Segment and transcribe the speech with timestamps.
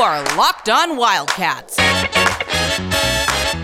[0.00, 1.76] are Locked On Wildcats,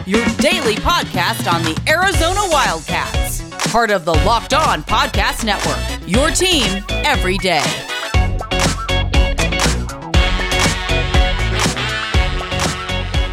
[0.04, 5.78] your daily podcast on the Arizona Wildcats, part of the Locked On Podcast Network,
[6.08, 7.62] your team every day.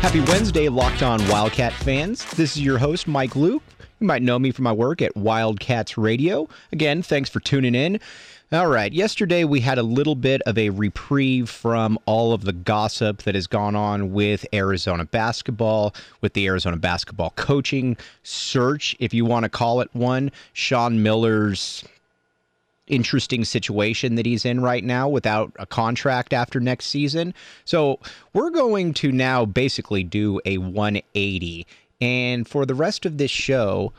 [0.01, 2.23] Happy Wednesday, Locked On Wildcat fans.
[2.33, 3.63] This is your host, Mike Luke.
[3.99, 6.47] You might know me from my work at Wildcats Radio.
[6.71, 7.99] Again, thanks for tuning in.
[8.53, 12.51] All right, yesterday we had a little bit of a reprieve from all of the
[12.51, 19.13] gossip that has gone on with Arizona basketball, with the Arizona basketball coaching search, if
[19.13, 20.33] you want to call it one.
[20.51, 21.85] Sean Miller's
[22.87, 27.33] interesting situation that he's in right now without a contract after next season.
[27.63, 27.99] So
[28.33, 31.65] we're going to now basically do a 180.
[32.01, 33.93] And for the rest of this show,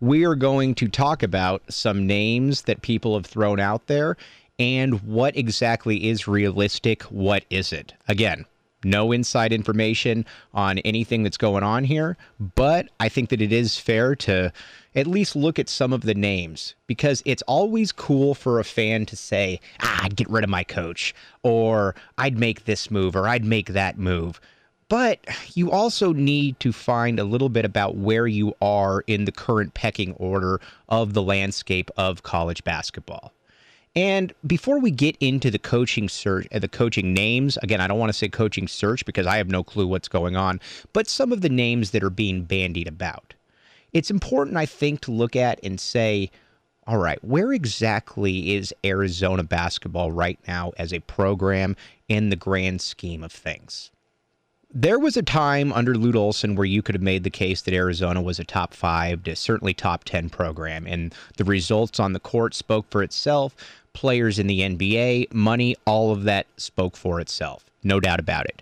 [0.00, 4.16] we are going to talk about some names that people have thrown out there
[4.58, 7.94] and what exactly is realistic, what isn't.
[8.08, 8.44] Again,
[8.84, 12.16] no inside information on anything that's going on here,
[12.54, 14.52] but I think that it is fair to
[14.94, 19.06] at least look at some of the names because it's always cool for a fan
[19.06, 23.28] to say, ah, I'd get rid of my coach, or I'd make this move, or
[23.28, 24.40] I'd make that move.
[24.88, 25.18] But
[25.54, 29.74] you also need to find a little bit about where you are in the current
[29.74, 33.32] pecking order of the landscape of college basketball.
[33.96, 37.98] And before we get into the coaching search, uh, the coaching names, again, I don't
[37.98, 40.60] want to say coaching search because I have no clue what's going on,
[40.92, 43.34] but some of the names that are being bandied about.
[43.92, 46.30] It's important, I think, to look at and say,
[46.86, 51.74] all right, where exactly is Arizona basketball right now as a program
[52.06, 53.90] in the grand scheme of things?
[54.78, 57.72] There was a time under Lute Olson where you could have made the case that
[57.72, 62.20] Arizona was a top five to certainly top 10 program, and the results on the
[62.20, 63.56] court spoke for itself.
[63.94, 67.64] Players in the NBA, money, all of that spoke for itself.
[67.84, 68.60] No doubt about it.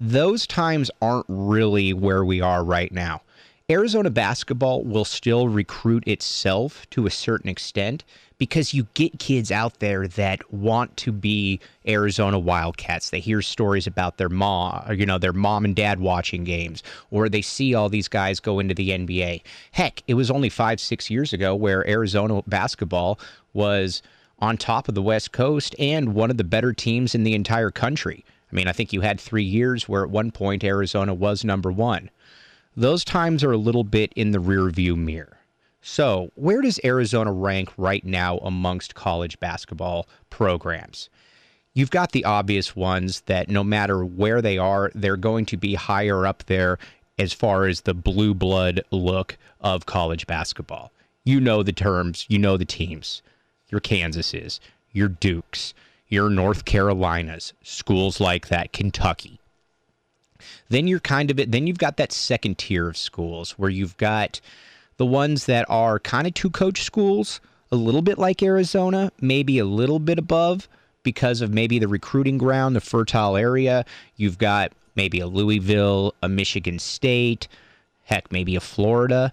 [0.00, 3.20] Those times aren't really where we are right now.
[3.68, 8.04] Arizona basketball will still recruit itself to a certain extent
[8.38, 13.10] because you get kids out there that want to be Arizona Wildcats.
[13.10, 17.28] They hear stories about their mom, you know, their mom and dad watching games, or
[17.28, 19.42] they see all these guys go into the NBA.
[19.72, 23.18] Heck, it was only five, six years ago where Arizona basketball
[23.54, 24.02] was
[24.38, 27.70] on top of the West Coast and one of the better teams in the entire
[27.70, 28.24] country.
[28.52, 31.72] I mean, I think you had three years where at one point Arizona was number
[31.72, 32.10] one
[32.76, 35.35] those times are a little bit in the rearview mirror.
[35.88, 41.08] So, where does Arizona rank right now amongst college basketball programs?
[41.74, 45.74] You've got the obvious ones that no matter where they are, they're going to be
[45.74, 46.80] higher up there
[47.20, 50.90] as far as the blue blood look of college basketball.
[51.22, 53.22] You know the terms, you know the teams.
[53.68, 54.58] Your Kansases,
[54.90, 55.72] your Dukes,
[56.08, 59.38] your North Carolinas, schools like that, Kentucky.
[60.68, 61.52] Then you're kind of it.
[61.52, 64.40] Then you've got that second tier of schools where you've got
[64.96, 67.40] the ones that are kind of two coach schools,
[67.70, 70.68] a little bit like Arizona, maybe a little bit above
[71.02, 73.84] because of maybe the recruiting ground, the fertile area.
[74.16, 77.48] You've got maybe a Louisville, a Michigan State,
[78.04, 79.32] heck, maybe a Florida.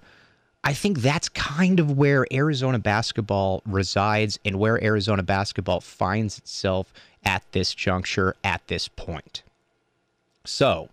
[0.63, 6.93] I think that's kind of where Arizona basketball resides and where Arizona basketball finds itself
[7.25, 9.43] at this juncture, at this point.
[10.45, 10.89] So,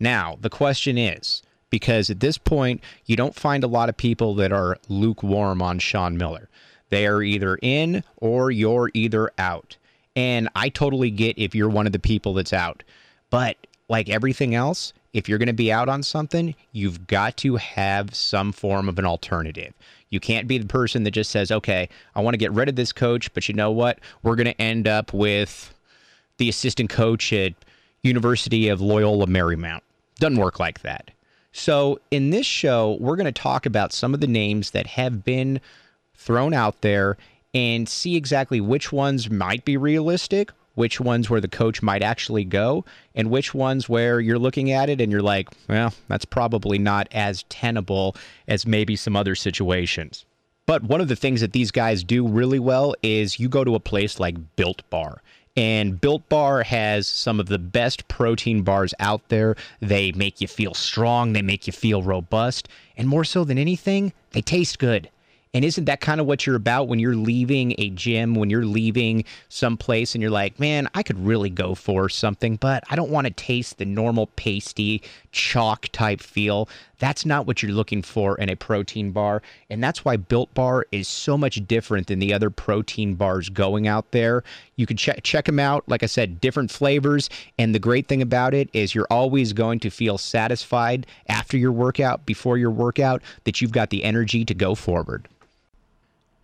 [0.00, 4.34] now the question is because at this point, you don't find a lot of people
[4.36, 6.48] that are lukewarm on Sean Miller.
[6.90, 9.76] They are either in or you're either out.
[10.16, 12.82] And I totally get if you're one of the people that's out.
[13.30, 13.56] But
[13.88, 18.14] like everything else, if you're going to be out on something, you've got to have
[18.14, 19.74] some form of an alternative.
[20.10, 22.76] You can't be the person that just says, okay, I want to get rid of
[22.76, 23.98] this coach, but you know what?
[24.22, 25.74] We're going to end up with
[26.38, 27.52] the assistant coach at
[28.02, 29.80] University of Loyola Marymount.
[30.18, 31.10] Doesn't work like that.
[31.58, 35.24] So, in this show, we're going to talk about some of the names that have
[35.24, 35.60] been
[36.14, 37.16] thrown out there
[37.52, 42.44] and see exactly which ones might be realistic, which ones where the coach might actually
[42.44, 42.84] go,
[43.16, 47.08] and which ones where you're looking at it and you're like, well, that's probably not
[47.10, 48.14] as tenable
[48.46, 50.24] as maybe some other situations.
[50.64, 53.74] But one of the things that these guys do really well is you go to
[53.74, 55.22] a place like Built Bar
[55.58, 59.56] and Built Bar has some of the best protein bars out there.
[59.80, 64.12] They make you feel strong, they make you feel robust, and more so than anything,
[64.30, 65.10] they taste good.
[65.54, 68.66] And isn't that kind of what you're about when you're leaving a gym, when you're
[68.66, 72.96] leaving some place and you're like, man, I could really go for something, but I
[72.96, 75.02] don't want to taste the normal pasty,
[75.32, 76.68] chalk type feel.
[76.98, 79.40] That's not what you're looking for in a protein bar.
[79.70, 83.86] And that's why Built Bar is so much different than the other protein bars going
[83.86, 84.42] out there.
[84.76, 85.88] You can check check them out.
[85.88, 87.30] Like I said, different flavors.
[87.58, 91.72] And the great thing about it is you're always going to feel satisfied after your
[91.72, 95.28] workout, before your workout, that you've got the energy to go forward.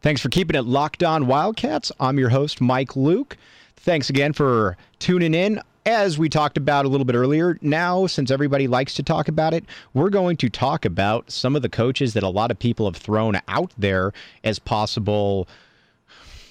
[0.04, 1.90] Thanks for keeping it locked on Wildcats.
[1.98, 3.38] I'm your host, Mike Luke.
[3.76, 5.62] Thanks again for tuning in.
[5.86, 9.54] As we talked about a little bit earlier, now, since everybody likes to talk about
[9.54, 9.64] it,
[9.94, 12.96] we're going to talk about some of the coaches that a lot of people have
[12.96, 14.12] thrown out there
[14.44, 15.48] as possible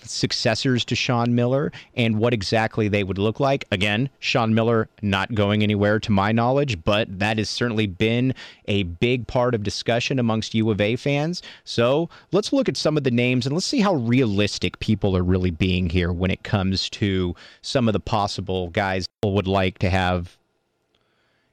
[0.05, 3.65] successors to Sean Miller and what exactly they would look like.
[3.71, 8.33] Again, Sean Miller not going anywhere to my knowledge, but that has certainly been
[8.67, 11.41] a big part of discussion amongst U of A fans.
[11.63, 15.23] So let's look at some of the names and let's see how realistic people are
[15.23, 19.89] really being here when it comes to some of the possible guys would like to
[19.89, 20.37] have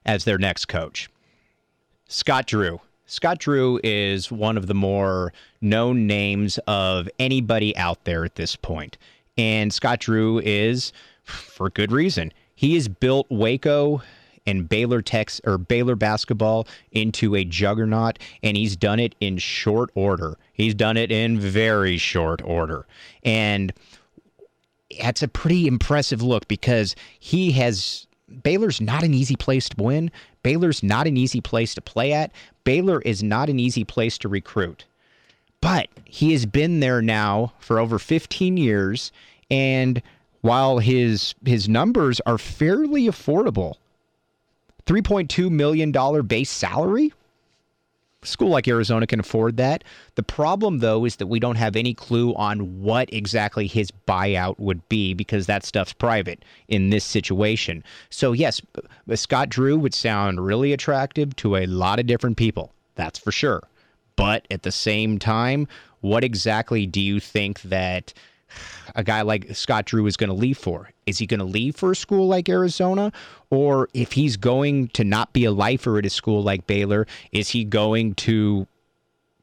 [0.06, 1.08] as their next coach.
[2.08, 2.80] Scott Drew.
[3.10, 8.54] Scott Drew is one of the more known names of anybody out there at this
[8.54, 8.98] point.
[9.36, 10.92] And Scott Drew is
[11.24, 12.32] for good reason.
[12.54, 14.00] He has built Waco
[14.46, 19.90] and Baylor Tex or Baylor basketball into a juggernaut, and he's done it in short
[19.96, 20.38] order.
[20.52, 22.86] He's done it in very short order.
[23.24, 23.72] And
[25.02, 28.06] that's a pretty impressive look because he has
[28.42, 30.10] Baylor's not an easy place to win.
[30.42, 32.32] Baylor's not an easy place to play at.
[32.64, 34.84] Baylor is not an easy place to recruit.
[35.60, 39.12] But he has been there now for over 15 years
[39.50, 40.00] and
[40.40, 43.74] while his his numbers are fairly affordable,
[44.86, 47.12] 3.2 million dollar base salary,
[48.22, 49.84] school like Arizona can afford that.
[50.14, 54.58] The problem, though, is that we don't have any clue on what exactly his buyout
[54.58, 57.82] would be because that stuff's private in this situation.
[58.10, 58.60] So, yes,
[59.14, 62.72] Scott Drew would sound really attractive to a lot of different people.
[62.94, 63.62] That's for sure.
[64.16, 65.66] But at the same time,
[66.00, 68.12] what exactly do you think that
[68.94, 70.90] a guy like Scott Drew is going to leave for?
[71.06, 73.12] Is he going to leave for a school like Arizona?
[73.50, 77.50] Or if he's going to not be a lifer at a school like Baylor, is
[77.50, 78.66] he going to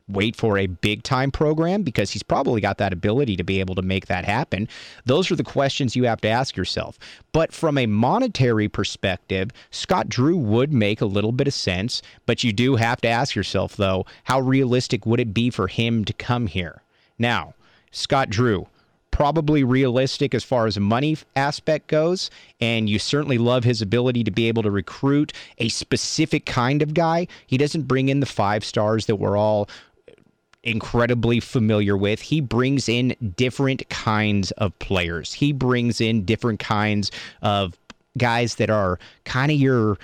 [0.10, 3.76] wait for a big time program because he's probably got that ability to be able
[3.76, 4.68] to make that happen.
[5.06, 6.98] Those are the questions you have to ask yourself.
[7.32, 12.44] But from a monetary perspective, Scott Drew would make a little bit of sense, but
[12.44, 16.14] you do have to ask yourself though, how realistic would it be for him to
[16.14, 16.82] come here?
[17.20, 17.54] Now,
[17.92, 18.68] Scott Drew,
[19.18, 22.30] probably realistic as far as a money aspect goes.
[22.62, 26.94] And you certainly love his ability to be able to recruit a specific kind of
[26.94, 27.26] guy.
[27.48, 29.70] He doesn't bring in the five stars that we're all
[30.62, 32.22] incredibly familiar with.
[32.22, 35.34] He brings in different kinds of players.
[35.34, 37.10] He brings in different kinds
[37.42, 37.76] of
[38.20, 39.98] guys that are kind of your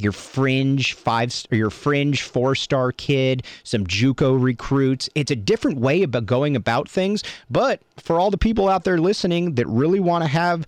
[0.00, 5.08] your fringe five or your fringe four star kid, some JUCO recruits.
[5.14, 7.22] It's a different way about going about things.
[7.50, 10.66] But for all the people out there listening that really want to have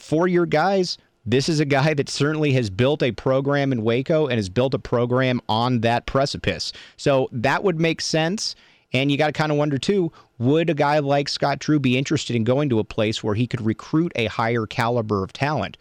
[0.00, 4.26] four year guys, this is a guy that certainly has built a program in Waco
[4.26, 6.72] and has built a program on that precipice.
[6.96, 8.54] So that would make sense.
[8.94, 11.98] And you got to kind of wonder too would a guy like Scott Drew be
[11.98, 15.76] interested in going to a place where he could recruit a higher caliber of talent?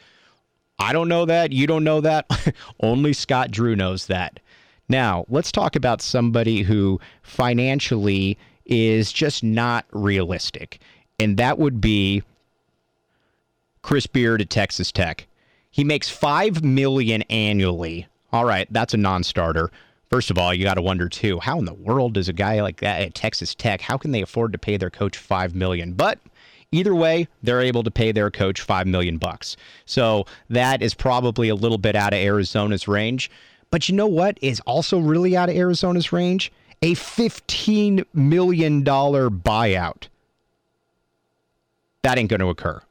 [0.80, 1.52] I don't know that.
[1.52, 2.26] You don't know that.
[2.80, 4.40] Only Scott Drew knows that.
[4.90, 10.80] Now, let's talk about somebody who financially is just not realistic,
[11.20, 12.24] and that would be
[13.82, 15.28] Chris Beard at Texas Tech.
[15.72, 18.08] He makes five million annually.
[18.32, 19.72] All right, that's a non-starter.
[20.10, 22.62] First of all, you got to wonder too, how in the world does a guy
[22.62, 25.94] like that at Texas Tech, how can they afford to pay their coach 5 million?
[25.94, 26.20] But
[26.72, 29.58] either way, they're able to pay their coach 5 million bucks.
[29.86, 33.30] So, that is probably a little bit out of Arizona's range.
[33.70, 36.52] But you know what is also really out of Arizona's range?
[36.82, 40.08] A $15 million buyout.
[42.04, 42.82] That ain't going to occur.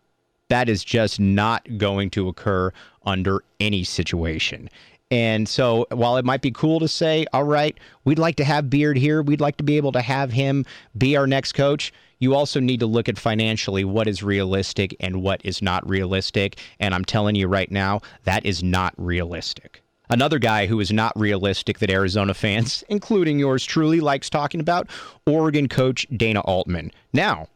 [0.49, 2.73] That is just not going to occur
[3.05, 4.69] under any situation.
[5.11, 8.69] And so, while it might be cool to say, all right, we'd like to have
[8.69, 10.65] Beard here, we'd like to be able to have him
[10.99, 15.23] be our next coach, you also need to look at financially what is realistic and
[15.23, 16.59] what is not realistic.
[16.81, 19.83] And I'm telling you right now, that is not realistic.
[20.09, 24.89] Another guy who is not realistic that Arizona fans, including yours truly, likes talking about
[25.27, 26.91] Oregon coach Dana Altman.
[27.13, 27.49] Now,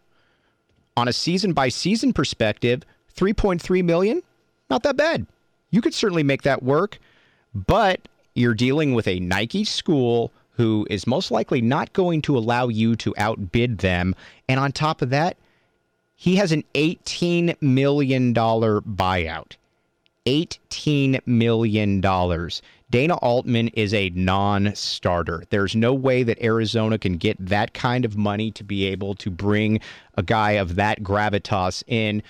[0.96, 2.82] on a season by season perspective,
[3.16, 4.22] 3.3 million,
[4.68, 5.26] not that bad.
[5.70, 6.98] You could certainly make that work
[7.54, 8.00] but
[8.34, 12.94] you're dealing with a Nike school who is most likely not going to allow you
[12.96, 14.14] to outbid them.
[14.48, 15.36] And on top of that,
[16.16, 19.52] he has an $18 million buyout.
[20.26, 22.00] $18 million.
[22.90, 25.44] Dana Altman is a non starter.
[25.48, 29.30] There's no way that Arizona can get that kind of money to be able to
[29.30, 29.80] bring
[30.16, 32.22] a guy of that gravitas in.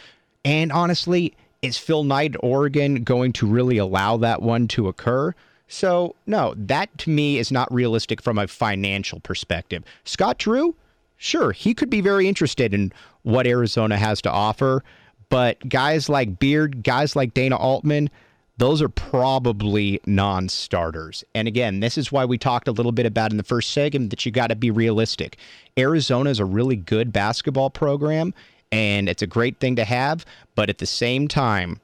[0.44, 5.34] And honestly, is Phil Knight, Oregon, going to really allow that one to occur?
[5.68, 9.84] So, no, that to me is not realistic from a financial perspective.
[10.04, 10.74] Scott Drew,
[11.16, 14.82] sure, he could be very interested in what Arizona has to offer.
[15.28, 18.10] But guys like Beard, guys like Dana Altman,
[18.56, 21.24] those are probably non starters.
[21.34, 24.10] And again, this is why we talked a little bit about in the first segment
[24.10, 25.38] that you got to be realistic.
[25.78, 28.34] Arizona is a really good basketball program,
[28.72, 30.24] and it's a great thing to have.
[30.54, 31.80] But at the same time,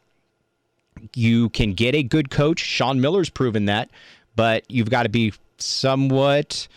[1.15, 2.61] you can get a good coach.
[2.61, 3.91] Sean Miller's proven that,
[4.35, 6.69] but you've got to be somewhat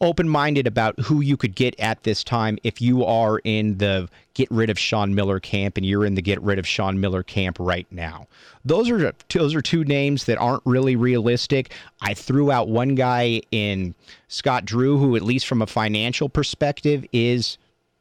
[0.00, 4.08] open minded about who you could get at this time if you are in the
[4.34, 7.22] get rid of Sean Miller camp and you're in the get rid of Sean Miller
[7.22, 8.26] camp right now.
[8.64, 11.72] Those are those are two names that aren't really realistic.
[12.02, 13.94] I threw out one guy in
[14.28, 17.56] Scott Drew who at least from a financial perspective is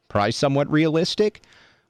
[0.07, 1.41] probably somewhat realistic.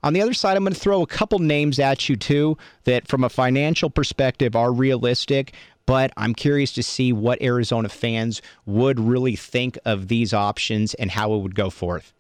[0.04, 3.08] On the other side, I'm going to throw a couple names at you too that
[3.08, 5.54] from a financial perspective are realistic
[5.86, 11.12] but I'm curious to see what Arizona fans would really think of these options and
[11.12, 12.14] how it would go forth.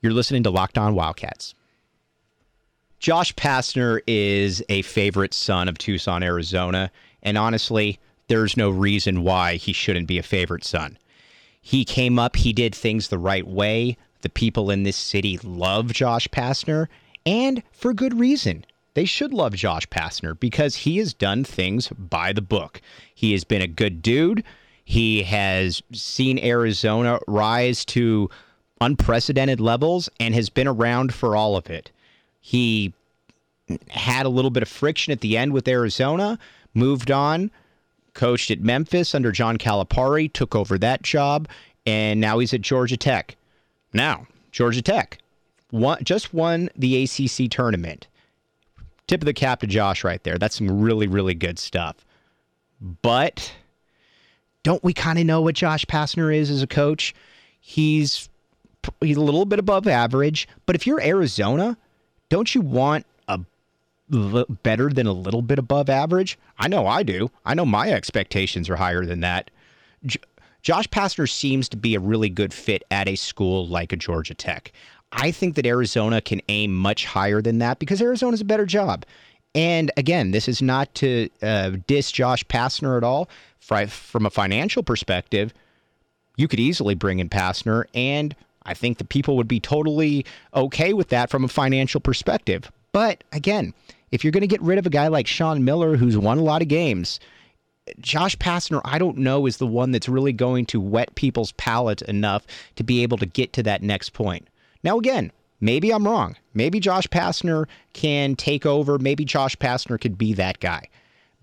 [0.00, 1.54] You're listening to Locked On Wildcats.
[2.98, 6.90] Josh Pastner is a favorite son of Tucson, Arizona,
[7.22, 7.98] and honestly,
[8.28, 10.98] there's no reason why he shouldn't be a favorite son.
[11.60, 13.96] He came up, he did things the right way.
[14.22, 16.88] The people in this city love Josh Pastner,
[17.26, 18.64] and for good reason
[18.94, 22.80] they should love Josh Pastner because he has done things by the book.
[23.14, 24.44] He has been a good dude.
[24.84, 28.28] He has seen Arizona rise to
[28.80, 31.90] unprecedented levels and has been around for all of it.
[32.40, 32.92] He
[33.88, 36.38] had a little bit of friction at the end with Arizona,
[36.74, 37.50] moved on,
[38.12, 41.48] coached at Memphis under John Calipari, took over that job,
[41.86, 43.36] and now he's at Georgia Tech.
[43.92, 45.18] Now, Georgia Tech
[45.70, 48.06] won, just won the ACC tournament
[49.06, 50.38] tip of the cap to Josh right there.
[50.38, 51.96] That's some really, really good stuff.
[52.80, 53.52] But
[54.62, 57.14] don't we kind of know what Josh Pastner is as a coach?
[57.60, 58.28] He's
[59.00, 61.76] he's a little bit above average, but if you're Arizona,
[62.28, 63.40] don't you want a
[64.62, 66.38] better than a little bit above average?
[66.58, 67.30] I know I do.
[67.44, 69.50] I know my expectations are higher than that.
[70.62, 74.34] Josh Pastner seems to be a really good fit at a school like a Georgia
[74.34, 74.72] Tech.
[75.10, 79.04] I think that Arizona can aim much higher than that because Arizona's a better job.
[79.54, 83.28] And again, this is not to uh, diss Josh Pastner at all.
[83.60, 85.52] From a financial perspective,
[86.36, 90.92] you could easily bring in Pastner, and I think the people would be totally okay
[90.92, 92.70] with that from a financial perspective.
[92.92, 93.72] But again,
[94.10, 96.42] if you're going to get rid of a guy like Sean Miller, who's won a
[96.42, 97.20] lot of games,
[97.98, 102.02] Josh Pastner, I don't know, is the one that's really going to wet people's palate
[102.02, 102.46] enough
[102.76, 104.46] to be able to get to that next point.
[104.84, 106.36] Now, again, maybe I'm wrong.
[106.54, 108.98] Maybe Josh Pastner can take over.
[108.98, 110.88] Maybe Josh Pastner could be that guy.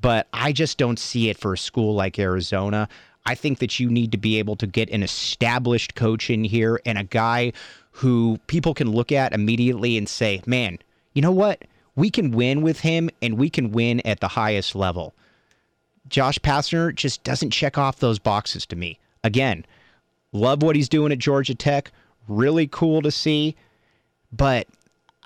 [0.02, 2.88] But I just don't see it for a school like Arizona.
[3.26, 6.80] I think that you need to be able to get an established coach in here
[6.86, 7.52] and a guy
[7.92, 10.80] who people can look at immediately and say, man,
[11.14, 11.64] you know what?
[11.98, 15.14] We can win with him and we can win at the highest level.
[16.10, 19.00] Josh Pastner just doesn't check off those boxes to me.
[19.24, 19.66] Again,
[20.32, 21.92] love what he's doing at Georgia Tech
[22.30, 23.56] really cool to see.
[24.32, 24.68] But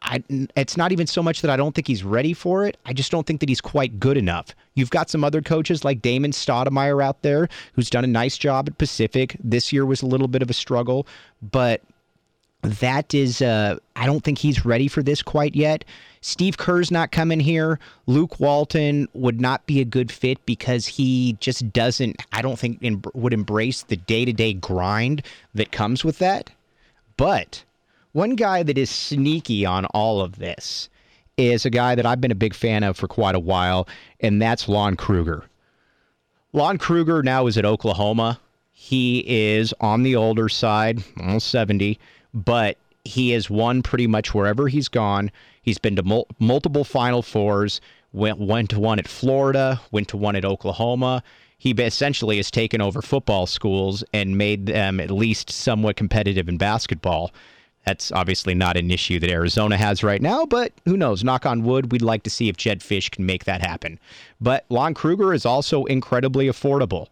[0.01, 0.23] I,
[0.55, 2.77] it's not even so much that I don't think he's ready for it.
[2.85, 4.55] I just don't think that he's quite good enough.
[4.75, 8.67] You've got some other coaches like Damon Stoudamire out there who's done a nice job
[8.67, 9.35] at Pacific.
[9.43, 11.05] This year was a little bit of a struggle,
[11.41, 11.81] but
[12.63, 15.83] that is, uh, I don't think he's ready for this quite yet.
[16.21, 17.79] Steve Kerr's not coming here.
[18.07, 22.79] Luke Walton would not be a good fit because he just doesn't, I don't think,
[23.13, 26.49] would embrace the day to day grind that comes with that.
[27.17, 27.63] But
[28.13, 30.89] one guy that is sneaky on all of this
[31.35, 33.87] is a guy that I've been a big fan of for quite a while,
[34.19, 35.43] and that's Lon Kruger.
[36.53, 38.39] Lon Kruger now is at Oklahoma.
[38.71, 41.99] He is on the older side, almost 70,
[42.33, 45.31] but he has won pretty much wherever he's gone.
[45.61, 50.17] He's been to mul- multiple Final Fours, went, went to one at Florida, went to
[50.17, 51.23] one at Oklahoma
[51.63, 56.57] he essentially has taken over football schools and made them at least somewhat competitive in
[56.57, 57.31] basketball.
[57.85, 61.23] That's obviously not an issue that Arizona has right now, but who knows?
[61.23, 63.97] Knock on wood, we'd like to see if Jedd Fisch can make that happen.
[64.41, 67.07] But Lon Kruger is also incredibly affordable.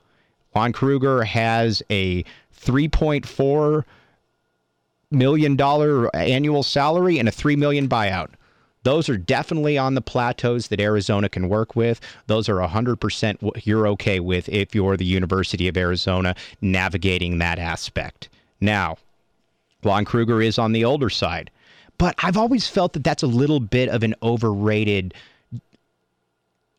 [0.53, 2.23] Lon Kruger has a
[2.53, 3.85] 3.4
[5.11, 8.29] million dollar annual salary and a 3 million buyout.
[8.83, 12.01] Those are definitely on the plateaus that Arizona can work with.
[12.25, 17.59] Those are 100% what you're okay with if you're the University of Arizona navigating that
[17.59, 18.29] aspect.
[18.59, 18.97] Now,
[19.83, 21.51] Lon Kruger is on the older side,
[21.99, 25.13] but I've always felt that that's a little bit of an overrated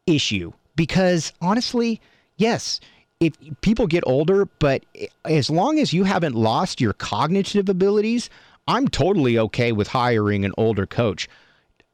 [0.06, 2.00] issue because honestly,
[2.36, 2.80] yes,
[3.22, 4.84] if people get older, but
[5.24, 8.28] as long as you haven't lost your cognitive abilities,
[8.66, 11.28] I'm totally okay with hiring an older coach.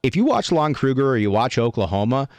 [0.02, 2.30] If you watch Lon Kruger or you watch Oklahoma,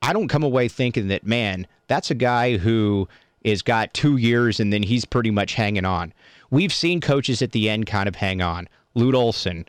[0.00, 3.06] I don't come away thinking that, man, that's a guy who
[3.42, 6.14] is got two years and then he's pretty much hanging on.
[6.50, 8.66] We've seen coaches at the end kind of hang on.
[8.94, 9.66] Lute Olson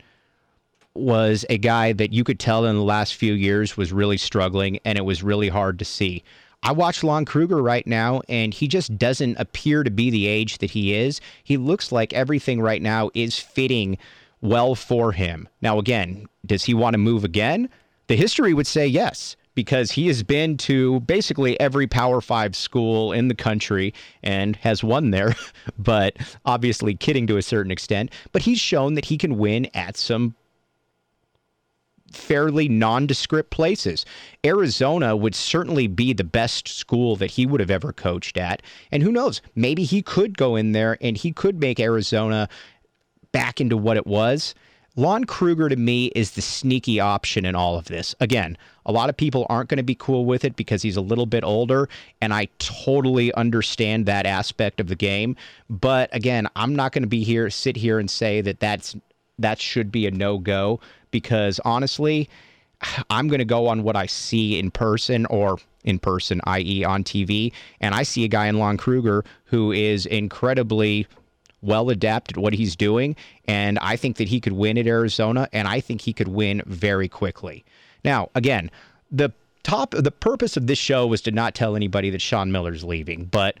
[0.94, 4.78] was a guy that you could tell in the last few years was really struggling
[4.86, 6.24] and it was really hard to see.
[6.62, 10.58] I watch Lon Kruger right now, and he just doesn't appear to be the age
[10.58, 11.20] that he is.
[11.42, 13.96] He looks like everything right now is fitting
[14.42, 15.48] well for him.
[15.62, 17.68] Now, again, does he want to move again?
[18.08, 23.12] The history would say yes, because he has been to basically every Power Five school
[23.12, 25.34] in the country and has won there,
[25.78, 28.12] but obviously kidding to a certain extent.
[28.32, 30.34] But he's shown that he can win at some
[32.10, 34.04] fairly nondescript places.
[34.44, 38.62] Arizona would certainly be the best school that he would have ever coached at.
[38.90, 42.48] And who knows, maybe he could go in there and he could make Arizona
[43.32, 44.54] back into what it was.
[44.96, 48.14] Lon Kruger to me is the sneaky option in all of this.
[48.18, 51.00] Again, a lot of people aren't going to be cool with it because he's a
[51.00, 51.88] little bit older,
[52.20, 55.36] and I totally understand that aspect of the game.
[55.68, 58.96] But again, I'm not going to be here, sit here, and say that that's
[59.38, 62.28] that should be a no go because honestly,
[63.10, 67.04] I'm going to go on what I see in person or in person, i.e., on
[67.04, 67.52] TV.
[67.80, 71.06] And I see a guy in Lon Kruger who is incredibly
[71.62, 73.16] well adapted at what he's doing.
[73.46, 76.62] And I think that he could win at Arizona, and I think he could win
[76.66, 77.64] very quickly.
[78.04, 78.70] Now, again,
[79.10, 79.30] the
[79.62, 83.26] top the purpose of this show was to not tell anybody that Sean Miller's leaving,
[83.26, 83.58] but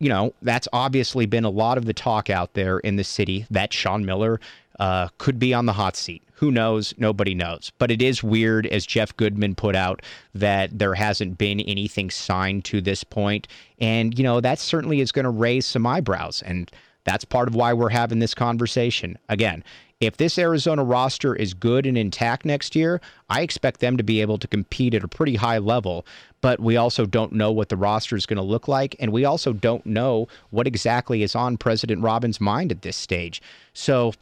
[0.00, 3.46] you know, that's obviously been a lot of the talk out there in the city
[3.50, 4.40] that Sean Miller
[4.80, 6.22] uh, could be on the hot seat.
[6.32, 6.94] Who knows?
[6.96, 7.70] Nobody knows.
[7.78, 10.00] But it is weird, as Jeff Goodman put out,
[10.34, 13.46] that there hasn't been anything signed to this point.
[13.78, 16.42] And, you know, that certainly is going to raise some eyebrows.
[16.42, 16.70] And
[17.04, 19.18] that's part of why we're having this conversation.
[19.28, 19.62] Again,
[20.00, 24.22] if this Arizona roster is good and intact next year, I expect them to be
[24.22, 26.06] able to compete at a pretty high level.
[26.40, 28.96] But we also don't know what the roster is going to look like.
[28.98, 33.42] And we also don't know what exactly is on President Robbins' mind at this stage.
[33.74, 34.14] So,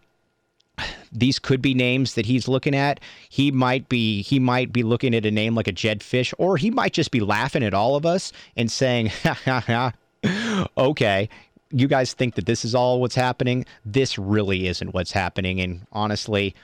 [1.13, 3.01] these could be names that he's looking at.
[3.29, 6.57] He might be he might be looking at a name like a Jedd Fisch, or
[6.57, 9.93] he might just be laughing at all of us and saying, ha ha
[10.25, 11.29] ha, okay,
[11.71, 13.65] you guys think that this is all what's happening.
[13.85, 15.61] This really isn't what's happening.
[15.61, 16.55] And honestly,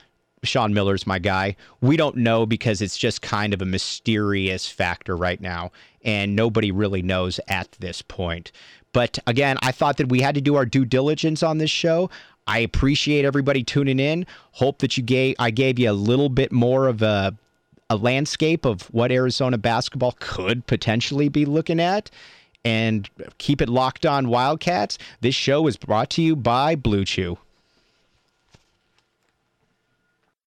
[0.43, 1.55] Sean Miller's my guy.
[1.81, 5.71] We don't know because it's just kind of a mysterious factor right now,
[6.03, 8.51] and nobody really knows at this point.
[8.93, 12.09] But again, I thought that we had to do our due diligence on this show.
[12.47, 14.25] I appreciate everybody tuning in.
[14.51, 17.35] Hope that you gave I gave you a little bit more of a
[17.89, 22.09] a landscape of what Arizona basketball could potentially be looking at.
[22.63, 24.97] And keep it locked on Wildcats.
[25.21, 27.37] This show is brought to you by BlueChew.